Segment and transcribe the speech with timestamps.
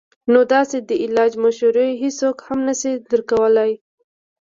[0.31, 3.69] نو داسې د علاج مشورې هيڅوک هم نشي درکولے-